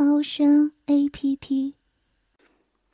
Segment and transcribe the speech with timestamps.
[0.00, 1.74] 猫声 A P P。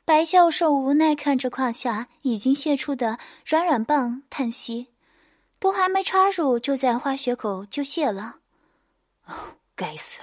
[0.05, 4.87] 白教授无奈看着胯下已经泄出的软软棒，叹息
[5.61, 8.39] ：“都还没插入，就在花穴口就泄了。”
[9.27, 10.19] 哦，该死！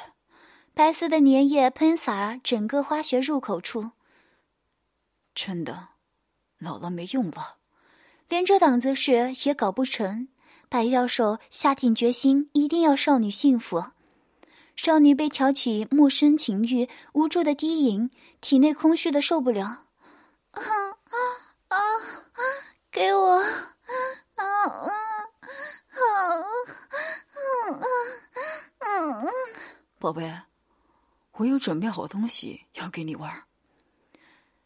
[0.74, 3.92] 白色的粘液喷洒整个花穴入口处。
[5.36, 5.90] 真的，
[6.58, 7.58] 老了没用了，
[8.28, 10.26] 连这档子事也搞不成。
[10.68, 13.84] 白教授下定决心，一定要少女幸福。
[14.84, 18.10] 少女被挑起陌生情欲，无助的低吟，
[18.40, 19.64] 体内空虚的受不了。
[20.50, 21.14] 啊啊
[21.68, 21.76] 啊！
[22.90, 23.38] 给我！
[23.38, 23.44] 啊
[24.34, 24.44] 啊
[25.86, 26.02] 啊
[28.80, 29.24] 啊啊！
[30.00, 30.28] 宝贝，
[31.34, 33.44] 我有准备好东西要给你玩。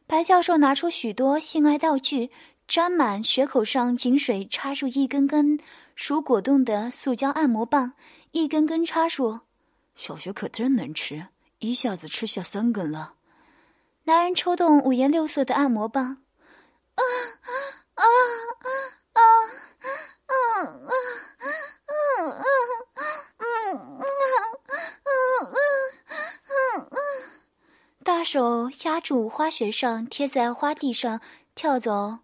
[0.07, 2.31] 白教授拿出许多性爱道具，
[2.67, 5.61] 沾满血口上井水，插入一根根。
[5.95, 7.93] 如果冻的塑胶按摩棒，
[8.31, 9.41] 一根根插入。
[9.97, 13.15] 小雪可真能吃，一下子吃下三根了。
[14.05, 16.19] 男人抽动五颜六色的按摩棒，
[16.95, 17.03] 啊
[17.95, 18.05] 啊啊
[19.15, 19.23] 啊！
[28.05, 31.21] 大手压住花穴上，贴在花地上，
[31.55, 32.19] 跳走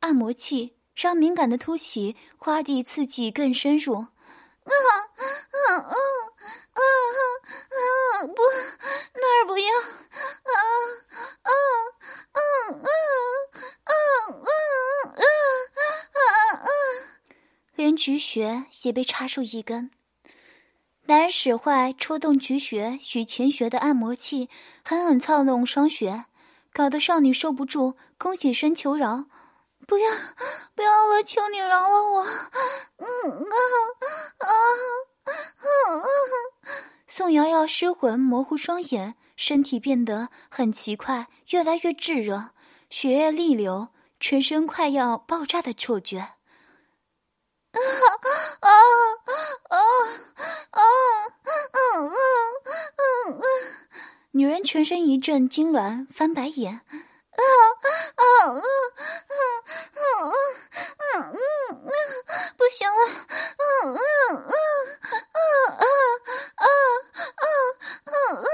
[0.00, 4.08] 按摩器，让敏感的凸起花地刺激更深入。
[4.64, 6.80] 啊啊啊啊啊
[7.72, 8.26] 啊！
[8.26, 8.40] 不，
[9.14, 10.52] 那儿不要，啊
[11.42, 11.50] 啊啊
[12.32, 12.40] 啊
[13.84, 13.92] 啊啊
[16.14, 16.20] 啊
[16.62, 16.68] 啊！
[17.74, 19.90] 连菊穴也被插入一根。
[21.06, 24.48] 男人使坏戳动菊穴与前穴的按摩器，
[24.84, 26.26] 狠狠操弄双穴，
[26.72, 29.24] 搞得少女受不住，弓起身求饶。
[29.92, 30.10] 不要，
[30.74, 31.22] 不要了！
[31.22, 32.22] 求你饶了我！
[32.22, 33.56] 嗯啊
[34.38, 34.48] 啊啊
[35.28, 35.68] 啊！
[37.06, 42.52] 宋瑶瑶失魂，模糊双眼，身体变得很奇怪，越来越炙热，
[42.88, 43.88] 血液逆流，
[44.18, 46.20] 全身快要爆炸的错觉。
[46.20, 46.30] 啊
[47.74, 47.78] 啊
[48.60, 48.70] 啊
[49.68, 49.76] 啊
[50.70, 50.80] 啊啊
[51.90, 52.00] 啊！
[54.30, 56.80] 女人全身一阵痉挛，翻白眼。
[57.32, 57.42] 啊
[58.16, 59.40] 啊啊啊
[59.94, 60.20] 啊啊
[60.98, 61.32] 啊啊！
[62.56, 62.94] 不行了！
[63.02, 64.54] 啊啊啊
[65.32, 65.40] 啊
[65.76, 65.86] 啊
[66.56, 66.66] 啊
[67.36, 67.46] 啊
[68.04, 68.44] 啊啊！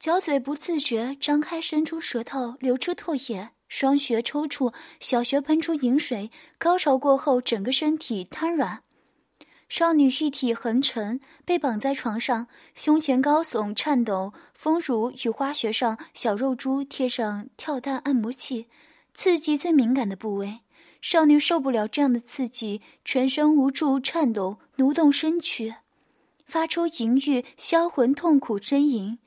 [0.00, 6.30] 小嘴不自觉张开，伸出舌头，流出唾液，双穴抽搐，小穴喷出饮水。
[6.58, 8.84] 高潮过后，整个身体瘫软。
[9.68, 18.68] 少女玉体横陈，被绑在床上，胸前高耸颤抖，丰乳与花穴上小肉珠贴上跳蛋按摩器，
[19.12, 20.60] 刺激最敏感的部位。
[21.02, 25.74] 少女受不了这样的刺激，全身无助颤抖，蠕动身躯，
[26.46, 29.18] 发出淫欲销魂痛苦呻吟。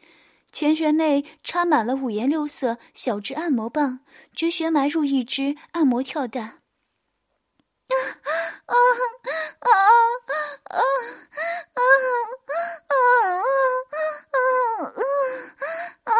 [0.51, 3.99] 前穴内插满了五颜六色小只按摩棒，
[4.33, 6.58] 菊穴埋入一只按摩跳蛋。
[7.89, 7.95] 啊
[8.65, 8.75] 啊
[9.59, 9.69] 啊
[10.69, 10.81] 啊啊
[11.73, 11.81] 啊
[12.85, 13.07] 啊啊
[16.03, 16.17] 啊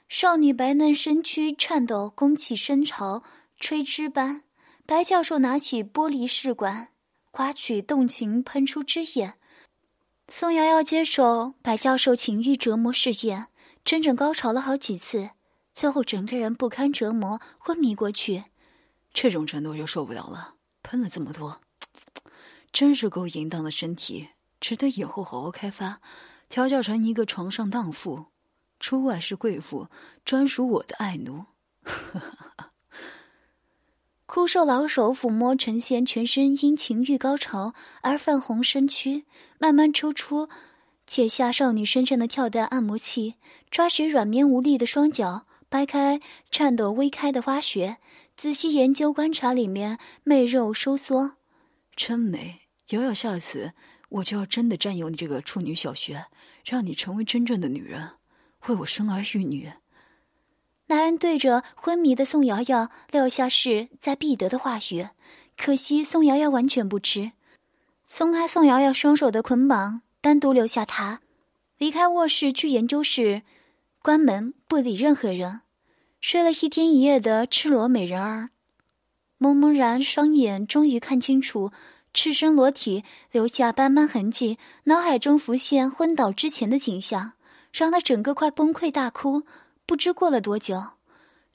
[0.08, 3.22] 少女白嫩身躯颤抖，弓起身朝，
[3.58, 4.42] 吹枝般。
[4.84, 6.88] 白教授拿起玻璃试管，
[7.30, 9.34] 刮取动情，喷出汁液。
[10.28, 13.46] 宋瑶瑶接手白教授情欲折磨试验。
[13.84, 15.30] 整整高潮了好几次，
[15.72, 18.44] 最后整个人不堪折磨，昏迷过去。
[19.12, 21.60] 这种程度就受不了了，喷了这么多，
[22.70, 24.28] 真是够淫荡的身体，
[24.60, 26.00] 值得以后好好开发，
[26.48, 28.26] 调教成一个床上荡妇，
[28.78, 29.88] 出外是贵妇，
[30.24, 31.46] 专属我的爱奴。
[34.26, 39.26] 枯瘦老手抚摸陈贤全身因情欲高潮而泛红身躯，
[39.58, 40.48] 慢慢抽出。
[41.10, 43.34] 解下少女身上的跳蛋按摩器，
[43.68, 46.20] 抓取软绵无力的双脚，掰开
[46.52, 47.96] 颤抖微开的花穴，
[48.36, 51.32] 仔细研究观察里面媚肉收缩，
[51.96, 52.60] 真美！
[52.90, 53.72] 瑶瑶，下次
[54.08, 56.26] 我就要真的占有你这个处女小穴，
[56.64, 58.10] 让你成为真正的女人，
[58.68, 59.72] 为我生儿育女。
[60.86, 65.08] 男人对着昏迷的宋瑶瑶撂下势在必得的话语，
[65.56, 67.32] 可惜宋瑶瑶完全不知。
[68.06, 71.20] 松开宋瑶瑶双手的捆绑，单独留下她，
[71.78, 73.42] 离开卧室去研究室，
[74.02, 75.62] 关门不理任何人。
[76.20, 78.50] 睡了一天一夜的赤裸美人儿，
[79.38, 81.72] 蒙蒙然双眼终于看清楚
[82.12, 87.32] 赤身裸体，留下斑斑痕迹，脑海中浮现昏倒之前的景象，
[87.72, 89.44] 让他整个快崩溃大哭。
[89.86, 90.82] 不知过了多久，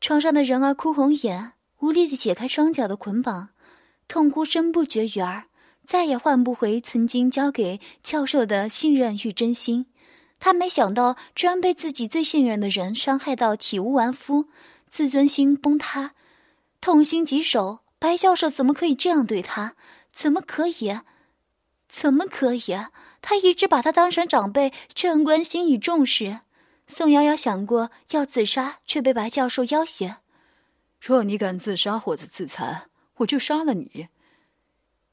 [0.02, 3.50] 床上的人儿哭红眼，无力的解开双脚的捆绑，
[4.08, 5.46] 痛哭声不绝于耳。
[5.86, 9.86] 再也换不回曾经交给教授的信任与真心，
[10.40, 14.48] 他没想到居然被自己最信任的人伤害到体无完肤，
[14.90, 16.12] 自尊心崩塌，
[16.82, 17.80] 痛心疾首。
[17.98, 19.76] 白教授怎么可以这样对他？
[20.12, 21.00] 怎么可以？
[21.88, 22.78] 怎么可以？
[23.22, 26.42] 他一直把他当成长辈，这样关心与重视。
[26.86, 30.18] 宋瑶瑶想过要自杀，却被白教授要挟
[31.02, 34.08] ：“若你敢自杀或者自残，我就杀了你。”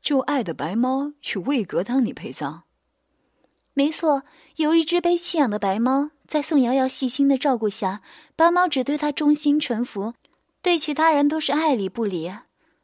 [0.02, 2.64] 就爱的白猫去魏格当你陪葬。
[3.74, 4.24] 没错，
[4.56, 8.02] 有一只被弃养的白猫，在宋瑶瑶细心的照顾下，
[8.36, 10.12] 白猫只对它忠心臣服，
[10.60, 12.30] 对其他人都是爱理不理。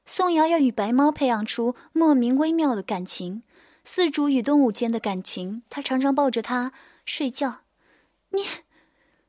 [0.07, 3.43] 宋瑶瑶与白猫培养出莫名微妙的感情，
[3.85, 5.63] 饲主与动物间的感情。
[5.69, 6.73] 她常常抱着它
[7.05, 7.59] 睡觉。
[8.31, 8.47] 你，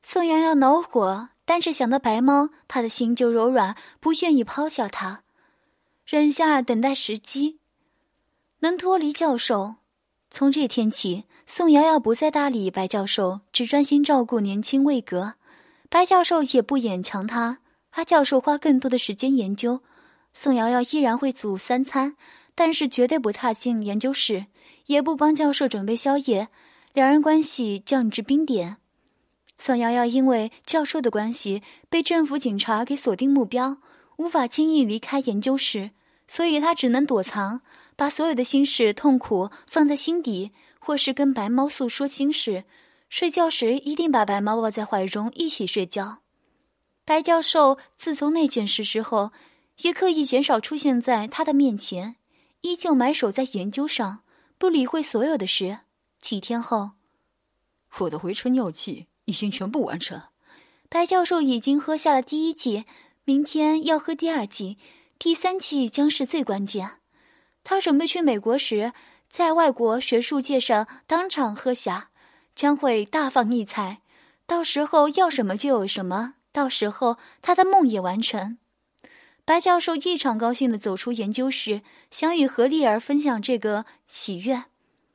[0.01, 5.23] 宋瑶瑶恼火，但是想到白猫，她的心就柔软，不愿意抛下它，
[6.05, 7.59] 忍下等待时机。
[8.61, 9.75] 能脱离教授，
[10.29, 15.35] 从这天起，宋瑶瑶不再搭理白教授，只专心照顾年轻魏格。
[15.89, 17.59] 白教授也不勉强他，
[17.91, 19.79] 而教授花更多的时间研究。
[20.33, 22.17] 宋瑶瑶依然会煮三餐，
[22.53, 24.47] 但是绝对不踏进研究室，
[24.87, 26.49] 也不帮教授准备宵夜，
[26.93, 28.75] 两人关系降至冰点。
[29.57, 33.77] 宋瑶瑶因为教授的关系，被政府警察给锁定目标，
[34.17, 35.91] 无法轻易离开研究室，
[36.27, 37.61] 所以她只能躲藏。
[37.99, 42.63] 把所有的心事、痛苦放在心底，或是跟白猫诉说心事。
[43.09, 46.19] 睡觉时一定把白猫抱在怀中一起睡觉。
[47.03, 49.33] 白教授自从那件事之后，
[49.81, 52.15] 也刻意减少出现在他的面前，
[52.61, 54.19] 依旧埋首在研究上，
[54.57, 55.79] 不理会所有的事。
[56.21, 56.91] 几天后，
[57.97, 60.21] 我的回春药剂已经全部完成。
[60.87, 62.85] 白教授已经喝下了第一剂，
[63.25, 64.77] 明天要喝第二剂，
[65.17, 66.98] 第三剂将是最关键。
[67.69, 68.93] 他准备去美国时，
[69.29, 72.09] 在外国学术界上当场喝下，
[72.55, 73.99] 将会大放异彩。
[74.47, 78.57] 到时候要什么就有什么，到时候他的梦也完成。
[79.45, 84.63] 白教授异常高兴地走出研究室，想与何丽儿分享这个喜悦，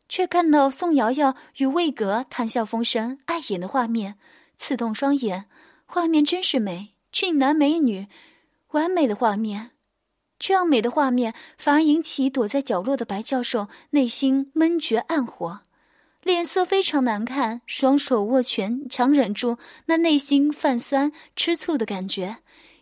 [0.09, 4.15] 却看到宋瑶瑶与魏格谈笑风生、碍眼的画面，
[4.57, 5.47] 刺痛双眼。
[5.87, 8.07] 画面真是美，俊男美女，
[8.69, 9.73] 完美的画面。
[10.47, 15.61] 这样美的画面，反而引起躲在角落的白教授内心闷绝暗火，
[16.23, 19.57] 脸色非常难看，双手握拳，强忍住
[19.87, 22.37] 那内心泛酸吃醋的感觉。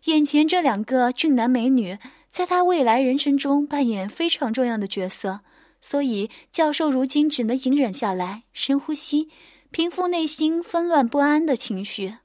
[0.06, 1.96] 眼前这两个俊男美女，
[2.30, 5.42] 在他未来人生中扮演非常重要的角色，
[5.80, 9.28] 所以教授如今只能隐忍下来，深呼吸，
[9.70, 12.16] 平复内心纷乱不安的情绪。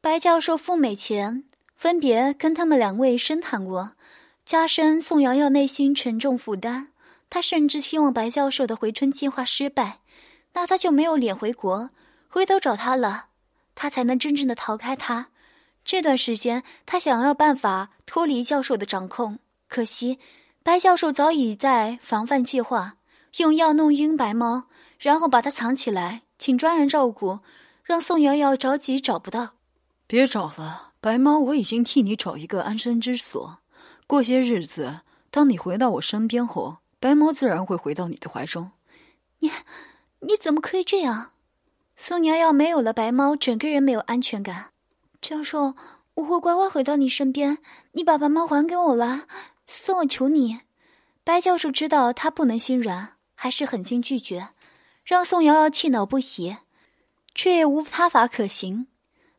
[0.00, 1.44] 白教授赴美前，
[1.76, 3.92] 分别跟他们两位深谈过。
[4.52, 6.88] 加深宋瑶瑶内心沉重负担，
[7.30, 10.00] 她甚至希望白教授的回春计划失败，
[10.52, 11.88] 那他就没有脸回国，
[12.28, 13.28] 回头找他了，
[13.74, 15.28] 他才能真正的逃开他。
[15.86, 19.38] 这段时间，他想要办法脱离教授的掌控，
[19.70, 20.18] 可惜
[20.62, 22.96] 白教授早已在防范计划，
[23.38, 24.64] 用药弄晕白猫，
[24.98, 27.38] 然后把它藏起来，请专人照顾，
[27.82, 29.54] 让宋瑶瑶着急找不到。
[30.06, 33.60] 别找了，白猫，我已经替你找一个安身之所。
[34.12, 35.00] 过些日子，
[35.30, 38.72] 当你回到我身边后，白猫自然会回到你的怀中。
[39.38, 39.50] 你，
[40.20, 41.30] 你怎么可以这样？
[41.96, 44.72] 宋瑶瑶没有了白猫，整个人没有安全感。
[45.22, 45.74] 教授，
[46.12, 47.56] 我会乖乖回到你身边。
[47.92, 49.26] 你把白猫还给我了，
[49.64, 50.60] 算我求你。
[51.24, 54.48] 白教授知道他不能心软，还是狠心拒绝，
[55.06, 56.58] 让宋瑶瑶气恼不已，
[57.34, 58.88] 却也无他法可行。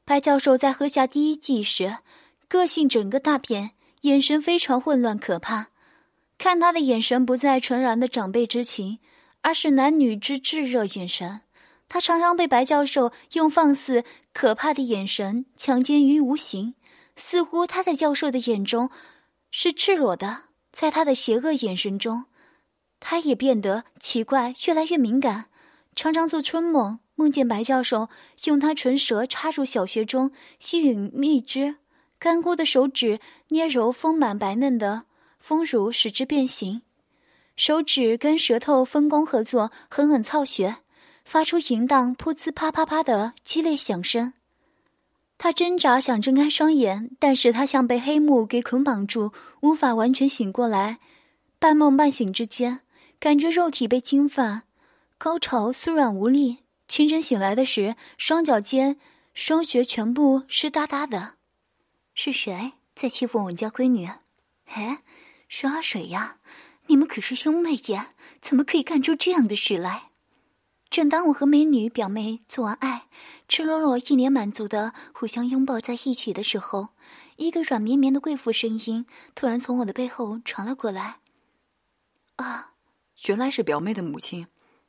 [0.03, 2.00] 白教授在喝下第一剂时，
[2.48, 3.74] 个性整个大变。
[4.03, 5.67] 眼神非常混乱可怕，
[6.38, 9.00] 看他的眼神不再纯然的长辈之情，
[9.41, 11.41] 而是男女之炙热眼神。
[11.88, 16.75] 他常常被白教授用放肆可怕的眼神强奸于无形，
[17.15, 18.89] 似乎他在教授的眼中
[19.51, 20.43] 是赤裸的。
[20.74, 22.25] 在他的邪恶眼神中，
[23.00, 25.45] 他也变得奇怪，越来越敏感，
[25.95, 28.10] 常常做春梦，梦见白教授
[28.45, 31.75] 用他唇舌插入小穴中吸吮蜜汁。
[32.24, 35.03] 干枯的手指捏揉丰满白嫩的
[35.39, 36.82] 丰乳，使之变形。
[37.58, 40.77] 手指跟舌头分工合作，狠狠操穴，
[41.25, 44.32] 发出淫荡噗呲啪啪啪的激烈响声。
[45.38, 51.00] 他挣扎想睁开双眼，但是他像被黑幕给捆绑住，无法完全醒过来。
[51.60, 52.80] 半梦半醒之间，
[53.20, 54.63] 感觉肉体被侵犯，
[55.18, 56.60] 高潮酥软无力。
[56.88, 58.98] 清晨醒来的时，双脚间、
[59.34, 61.34] 双穴全部湿哒哒的。
[62.13, 64.10] 是谁在欺负我们家闺女？
[64.65, 65.03] 哎，
[65.48, 66.38] 是阿水呀！
[66.88, 70.10] 你们可是兄妹呀，怎么可以干出这样的事来？
[70.89, 73.08] 正当我和美女表妹做完爱，
[73.48, 76.89] 赤裸裸、一脸满足的互相拥抱在一起的时候，
[77.38, 81.17] 一个软绵绵的贵妇声音突然从我的背后传了过来
[82.38, 82.74] ：“啊，
[83.25, 84.46] 原来是表妹的母亲，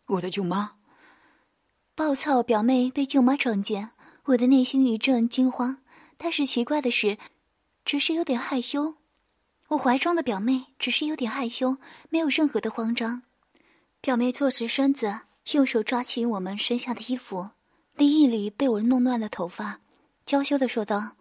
[0.06, 0.72] 我的舅妈。”
[1.96, 3.92] 暴躁表妹被舅妈撞见，
[4.24, 5.78] 我的内心一阵惊慌，
[6.16, 7.18] 但是奇怪的是，
[7.84, 8.94] 只是有点害羞。
[9.68, 11.76] 我怀中的表妹只是有点害羞，
[12.10, 13.22] 没有任何的慌张。
[14.00, 15.20] 表妹坐直身子。
[15.52, 17.50] 用手抓起我们身下的衣服，
[17.96, 19.78] 理一理被我弄乱的头发，
[20.24, 21.16] 娇羞的说道：“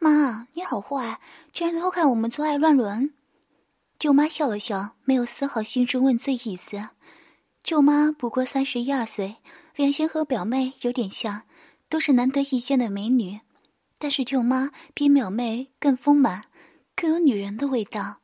[0.00, 1.20] 妈，你好坏，
[1.52, 3.12] 竟然偷看我们做爱乱伦。”
[4.00, 6.88] 舅妈笑了笑，没有丝毫兴师问罪意思。
[7.62, 9.36] 舅妈不过三十一二岁，
[9.74, 11.42] 脸型和表妹有点像，
[11.90, 13.40] 都是难得一见的美女，
[13.98, 16.44] 但是舅妈比表妹更丰满，
[16.94, 18.20] 更有女人的味道，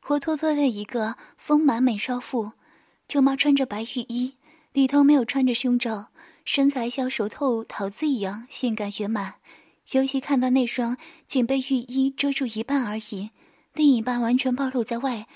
[0.00, 2.52] 活脱脱的一个丰满美少妇。
[3.08, 4.36] 舅妈穿着白浴衣。
[4.72, 6.06] 里头没有穿着胸罩，
[6.46, 9.34] 身材像熟透桃子一样性感圆满，
[9.90, 13.32] 尤其看到那双仅被浴衣遮住一半而已，
[13.74, 15.26] 另一半完全暴露在外，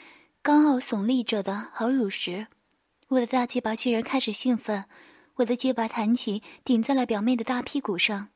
[0.41, 2.47] 高傲耸立着的好乳时，
[3.09, 4.87] 我的大鸡巴竟然开始兴奋，
[5.35, 8.29] 我的鸡巴弹起，顶在了表妹的大屁股上。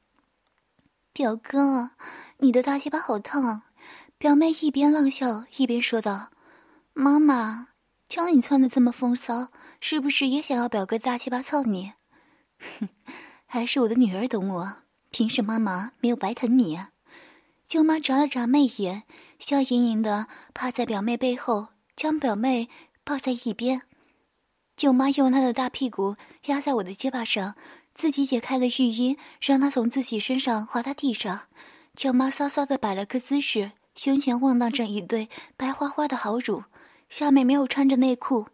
[1.13, 1.91] 表哥，
[2.39, 3.65] 你的大鸡巴好烫啊！
[4.17, 6.31] 表妹一边浪笑一边说道
[6.95, 7.69] ：“妈妈。”
[8.09, 9.51] 瞧你穿的这么风骚，
[9.81, 11.93] 是不是也想要表哥大鸡巴操你？
[12.59, 12.89] 哼，
[13.47, 14.77] 还是我的女儿懂我。
[15.11, 16.81] 平时妈妈没有白疼你。
[17.65, 19.05] 舅妈眨了眨媚眼，
[19.39, 22.69] 笑盈盈的趴在表妹背后，将表妹
[23.05, 23.83] 抱在一边。
[24.75, 27.55] 舅妈用她的大屁股压在我的肩膀上，
[27.95, 31.43] 自己解开了浴衣，让她从自己身上滑到地上。
[31.97, 36.65] 舅妈骚骚的摆了个姿势，胸前晃荡着一对白花花的好乳。
[37.09, 38.47] 下面没有穿着内裤，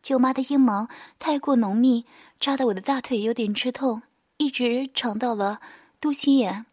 [0.00, 2.06] 舅妈的阴毛太过浓密，
[2.38, 4.02] 扎得我的大腿有点吃痛，
[4.36, 5.60] 一直长到了
[6.00, 6.66] 肚脐眼。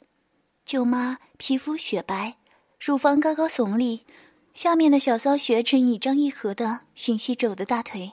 [0.63, 2.37] 舅妈皮肤雪白，
[2.79, 4.05] 乳房高高耸立，
[4.53, 8.11] 下面的小骚穴正一张一合的吮吸着我的大腿。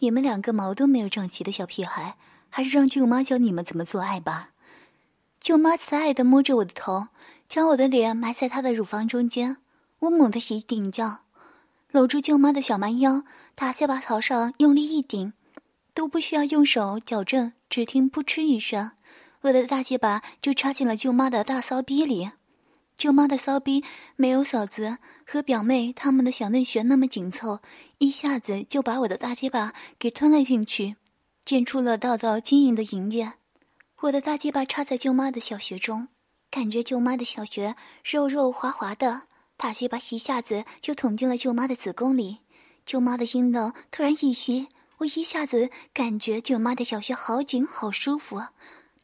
[0.00, 2.16] 你们两个毛都没有长齐的小屁孩，
[2.56, 4.50] 还是让舅妈教你们怎么做爱吧。
[5.40, 7.08] 舅妈慈爱的摸着我的头，
[7.48, 9.56] 将我的脸埋在她的乳房中间，
[9.98, 11.22] 我猛地一顶叫。
[11.90, 13.24] 搂住舅妈的小蛮腰，
[13.56, 15.32] 大下巴朝上用力一顶，
[15.94, 18.92] 都不需要用手矫正，只听“噗嗤”一声，
[19.40, 22.30] 我的大鸡巴就插进了舅妈的大骚逼里。
[22.96, 23.82] 舅妈的骚逼
[24.14, 27.58] 没有嫂子和表妹他们的小嫩穴那么紧凑，
[27.98, 30.94] 一下子就把我的大鸡巴给吞了进去，
[31.44, 33.34] 溅出了道道晶莹的银液。
[34.00, 36.08] 我的大鸡巴插在舅妈的小穴中，
[36.50, 39.22] 感觉舅妈的小穴肉肉滑滑的。
[39.56, 42.38] 大鸡巴一下子就捅进了舅妈的子宫里，
[42.86, 48.42] 舅妈的阴道突然一吸，我一下子感觉舅妈的小穴好紧好舒服，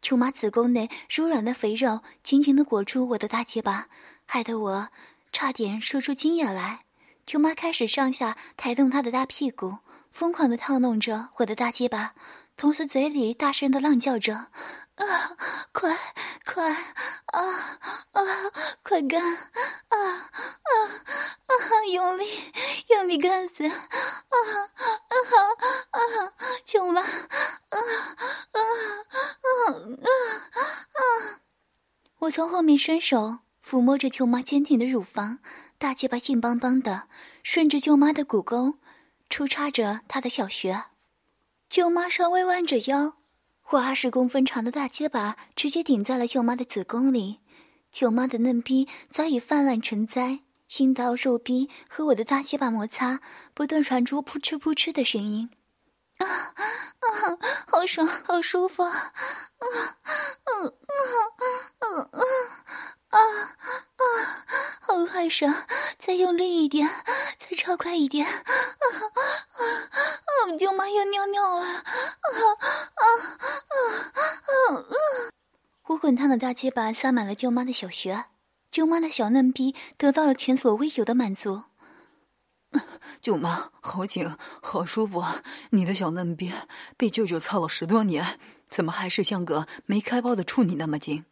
[0.00, 3.88] 舅妈子宫内柔软的肥肉紧紧的裹住我的大鸡巴，
[4.24, 4.88] 害得我
[5.30, 6.80] 差点说出精液来。
[7.26, 9.76] 舅妈开始上下抬动她的大屁股，
[10.10, 12.14] 疯狂的套弄着我的大鸡巴，
[12.56, 14.48] 同时嘴里大声的浪叫着。
[14.96, 15.36] 啊，
[15.72, 15.96] 快
[16.44, 17.40] 快啊
[18.12, 18.20] 啊，
[18.82, 19.38] 快干啊
[19.88, 19.96] 啊
[20.66, 20.72] 啊！
[21.90, 22.28] 用力
[22.88, 24.36] 用力干死啊啊
[25.90, 25.98] 啊！
[26.64, 27.08] 舅妈啊
[27.70, 27.80] 啊
[28.52, 28.60] 啊
[29.72, 29.72] 啊
[30.60, 31.40] 啊！
[32.18, 35.38] 我从后面伸手抚摸着舅妈坚挺的乳房，
[35.78, 37.08] 大鸡巴硬邦邦的，
[37.42, 38.74] 顺着舅妈的骨沟
[39.30, 40.84] 出插着他的小穴。
[41.70, 43.14] 舅妈稍微弯着腰。
[43.70, 47.38] 我二十公分长的大结巴直接顶在了舅妈的子宫里，
[47.92, 50.40] 舅妈的嫩逼早已泛滥成灾，
[50.78, 53.20] 阴道、肉逼和我的大结巴摩擦，
[53.54, 55.48] 不断传出扑哧扑哧的声音。
[56.20, 56.54] 啊
[57.00, 58.90] 啊，好爽，好舒服啊！
[58.90, 59.64] 啊
[60.44, 61.02] 啊啊
[61.80, 61.84] 啊
[63.08, 63.16] 啊啊！
[64.80, 65.54] 好害爽，
[65.98, 66.88] 再用力一点，
[67.38, 68.26] 再超快一点！
[68.26, 68.44] 啊啊
[69.56, 70.56] 啊！
[70.58, 71.64] 舅妈要尿尿了！
[71.64, 72.44] 啊啊
[72.94, 73.04] 啊
[74.14, 74.84] 啊啊！
[75.86, 78.26] 我滚烫的大鸡巴塞满了舅妈的小穴，
[78.70, 81.62] 舅妈的小嫩逼得到了前所未有的满足。
[83.20, 85.24] 舅妈，好紧，好舒服！
[85.70, 86.52] 你的小嫩逼
[86.96, 91.24] 被舅舅操了十多年，怎么还是像个没开包的处女那么紧？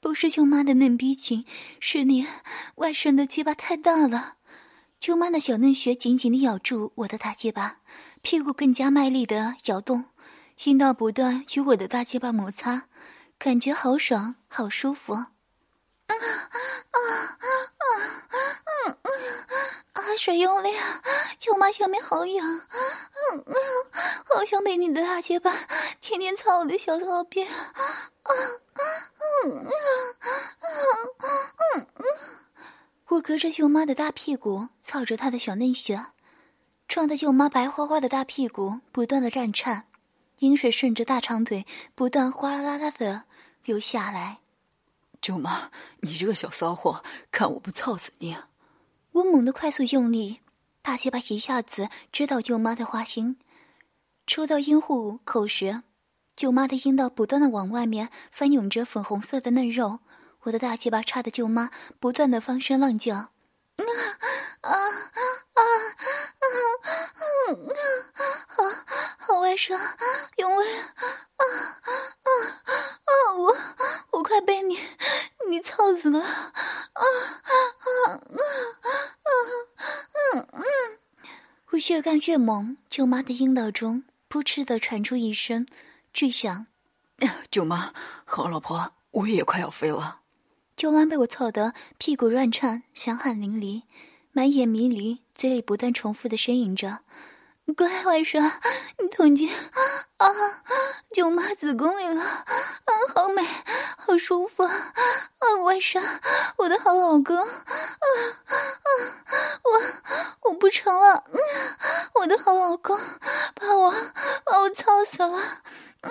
[0.00, 1.44] 不是舅妈的嫩逼紧，
[1.80, 2.26] 是你
[2.76, 4.36] 外甥的鸡巴太大了。
[5.00, 7.78] 舅妈的小嫩穴紧紧的咬住我的大鸡巴，
[8.22, 10.04] 屁股更加卖力的摇动，
[10.64, 12.84] 阴道不断与我的大鸡巴摩擦，
[13.38, 15.26] 感觉好爽，好舒服。
[16.18, 16.26] 啊
[16.90, 16.98] 啊
[17.78, 17.84] 啊
[18.64, 18.96] 啊
[19.92, 20.02] 啊！
[20.08, 20.74] 海水用力，
[21.38, 23.54] 舅妈下面好痒，嗯嗯，
[24.24, 25.54] 好想被你的大结巴
[26.00, 28.32] 天天操我的小骚逼，啊啊
[28.72, 28.82] 啊
[29.42, 29.48] 啊
[31.18, 31.86] 啊啊，
[33.08, 36.06] 我隔着舅妈的大屁股操着她的小嫩穴，
[36.86, 39.86] 撞得舅妈白花花的大屁股不断的乱颤，
[40.38, 43.24] 阴水顺着大长腿不断哗啦啦的
[43.64, 44.38] 流下来。
[45.20, 45.70] 舅妈，
[46.00, 48.36] 你这个小骚货，看我不操死你！
[49.12, 50.40] 我猛地快速用力，
[50.82, 53.38] 大鸡巴一下子知道舅妈的花心。
[54.26, 55.82] 抽到阴户口时，
[56.36, 60.00] 舅妈的阴道不断的往外面翻涌着粉红色的嫩肉，
[60.42, 63.30] 我的大鸡巴插的舅妈不断的放声浪叫：“啊
[64.60, 64.70] 啊啊
[65.54, 65.60] 啊
[66.38, 66.46] 啊
[67.48, 67.56] 啊！
[68.46, 68.62] 好，
[69.18, 69.78] 好外甥，
[70.36, 70.66] 用力！
[70.78, 71.42] 啊
[71.82, 71.90] 啊
[73.04, 73.32] 啊！
[73.36, 73.56] 我
[74.10, 74.78] 我快被你
[75.48, 76.20] 你操死了！
[76.20, 76.52] 啊
[76.92, 77.52] 啊
[78.04, 78.20] 啊！”
[81.70, 85.66] 我越干越猛，舅妈的阴道中扑哧的传出一声
[86.14, 86.66] 巨响。
[87.50, 87.92] 舅妈，
[88.24, 90.20] 好老婆，我也快要飞了。
[90.74, 93.82] 舅妈被我操得屁股乱颤，香汗淋漓，
[94.32, 97.00] 满眼迷离，嘴里不断重复的呻吟着。
[97.74, 98.50] 乖外甥，
[98.98, 99.50] 你捅进
[100.16, 100.28] 啊，
[101.12, 102.44] 舅妈子宫里了，啊，
[103.14, 103.46] 好美，
[103.96, 104.74] 好舒服，啊，
[105.64, 106.02] 外甥，
[106.56, 107.44] 我的好老公，啊
[108.46, 108.52] 啊，
[109.62, 109.82] 我
[110.48, 111.24] 我不成了，
[112.14, 112.98] 我的好老公，
[113.54, 113.94] 把我
[114.44, 115.60] 把我操死了，啊
[116.00, 116.10] 啊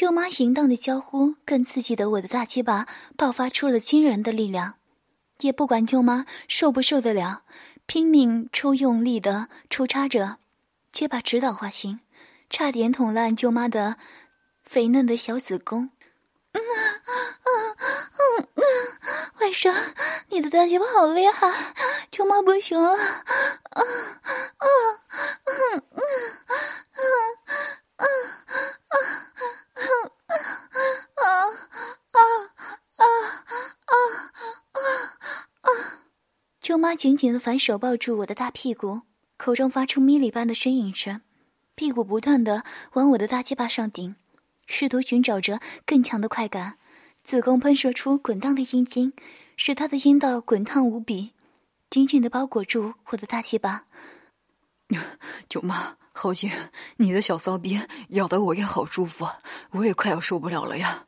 [0.00, 2.86] 舅妈淫荡的娇呼，更刺激的我的大鸡巴
[3.18, 4.76] 爆发出了惊人的力量，
[5.40, 7.42] 也不管舅妈受不受得了，
[7.84, 10.38] 拼命抽用力的抽插着，
[10.90, 12.00] 结巴直捣花心，
[12.48, 13.98] 差点捅烂舅妈的
[14.64, 15.90] 肥嫩的小子宫。
[16.52, 16.80] 嗯啊
[17.44, 17.50] 啊
[18.16, 18.64] 嗯啊！
[19.40, 19.76] 外甥，
[20.30, 21.74] 你的大鸡巴好厉害，
[22.10, 22.94] 舅妈不行了！
[22.94, 22.96] 啊
[23.72, 24.66] 啊啊
[25.44, 26.00] 嗯啊
[26.40, 26.56] 啊
[26.94, 27.04] 啊
[27.96, 28.06] 啊啊！
[28.72, 28.86] 啊
[31.16, 31.28] 啊
[32.16, 32.22] 啊
[32.96, 33.04] 啊
[33.86, 33.92] 啊
[34.72, 34.78] 啊
[35.60, 35.68] 啊！
[36.60, 39.00] 舅妈紧紧的反手抱住我的大屁股，
[39.38, 41.22] 口中发出咪咪般的呻吟声，
[41.74, 44.16] 屁股不断的往我的大鸡巴上顶，
[44.66, 46.76] 试图寻找着更强的快感。
[47.24, 49.14] 子宫喷射出滚烫的阴茎，
[49.56, 51.32] 使她的阴道滚烫无比，
[51.88, 53.86] 紧紧的包裹住我的大鸡巴。
[55.48, 55.96] 舅妈。
[56.12, 56.50] 好紧，
[56.98, 59.26] 你的小骚逼咬得我也好舒服，
[59.70, 61.06] 我也快要受不了了呀！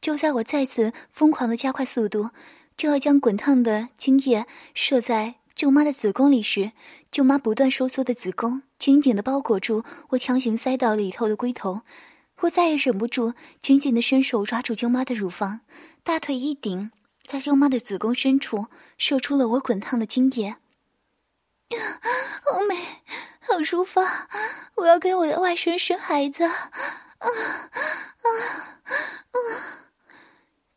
[0.00, 2.30] 就在我再次疯狂的加快速度，
[2.78, 6.70] 就要将滚烫的精液射在舅妈的子宫里时，
[7.10, 11.80] 舅妈不断收缩的子宫紧紧的包裹住我强行塞到里头的龟头，
[12.42, 15.60] 我再也忍不住，紧紧的伸手抓住舅妈的乳房，
[16.04, 16.92] 大腿一顶，
[17.24, 20.54] 在舅妈的子宫深处射出了我滚烫的精液，
[22.44, 22.76] 好美！
[23.40, 24.00] 好舒服，
[24.76, 26.44] 我要给我的外甥生孩子。
[26.44, 26.52] 啊
[27.18, 27.28] 啊
[29.32, 29.87] 啊！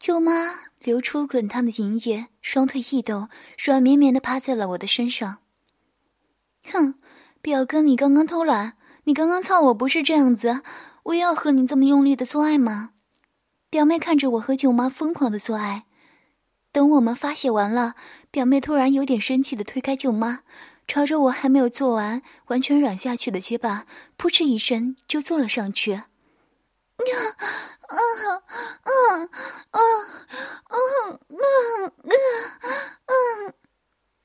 [0.01, 3.29] 舅妈流出滚烫的银液，双腿一抖，
[3.63, 5.37] 软绵绵的趴在了我的身上。
[6.71, 6.95] 哼，
[7.39, 10.61] 表哥，你刚刚偷懒，你刚刚操我不是这样子，
[11.03, 12.93] 我要和你这么用力的做爱吗？
[13.69, 15.85] 表妹看着我和舅妈疯狂的做爱，
[16.71, 17.93] 等我们发泄完了，
[18.31, 20.39] 表妹突然有点生气的推开舅妈。
[20.87, 23.85] 朝着我还没有做完、完全软下去的结巴，
[24.17, 26.01] 扑哧一声就坐了上去。
[27.01, 27.17] 啊
[27.87, 27.97] 啊
[28.83, 28.91] 啊
[29.71, 29.79] 啊啊
[30.67, 30.75] 啊
[33.05, 33.13] 啊！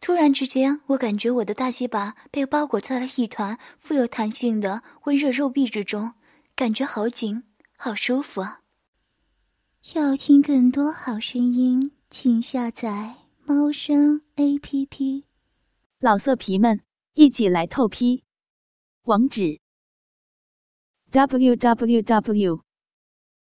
[0.01, 6.15] 突然之间，我感觉我的大鸡巴被包裹在了一团富有弹性的温热肉壁之中，
[6.55, 7.43] 感觉好紧、
[7.77, 8.61] 好舒服啊。
[9.95, 15.25] 要听更多好声音，请下载猫声 A P P。
[15.99, 16.81] 老色皮们，
[17.15, 18.25] 一起来透批！
[19.03, 19.61] 网址
[21.11, 22.61] ：w w w